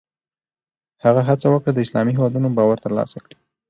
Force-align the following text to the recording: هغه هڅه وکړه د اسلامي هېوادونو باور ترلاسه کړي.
هغه 1.03 1.21
هڅه 1.29 1.47
وکړه 1.49 1.71
د 1.73 1.79
اسلامي 1.85 2.11
هېوادونو 2.15 2.55
باور 2.57 2.77
ترلاسه 2.85 3.17
کړي. 3.23 3.35